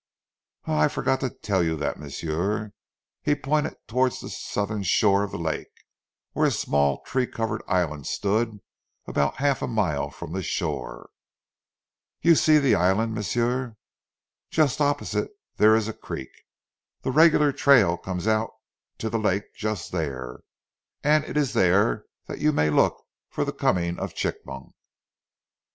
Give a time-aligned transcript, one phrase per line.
[0.65, 2.71] "Ah, I forgot to tell you dat, m'sieu."
[3.21, 5.83] He pointed towards the southern shore of the lake,
[6.31, 8.61] where a small tree covered island stood
[9.05, 11.11] about half a mile from the shore.
[12.19, 13.75] "You see zee island, m'sieu.
[14.49, 16.45] Just opposite dere ees a creek.
[17.03, 18.49] Zee regular trail comes out
[18.97, 20.41] to zee lak' just dere,
[21.03, 24.71] an' it ees dere dat you may look for zee comin' of Chigmok."